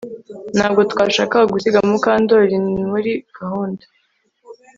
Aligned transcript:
Ntabwo 0.57 0.81
twashakaga 0.91 1.47
gusiga 1.53 1.79
Mukandoli 1.89 2.55
muri 2.89 3.11
gahunda 3.37 3.83